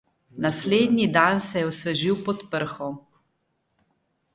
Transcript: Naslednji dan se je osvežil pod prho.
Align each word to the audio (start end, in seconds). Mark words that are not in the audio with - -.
Naslednji 0.43 1.05
dan 1.17 1.41
se 1.49 1.59
je 1.63 1.67
osvežil 1.69 2.17
pod 2.25 2.43
prho. 2.55 2.91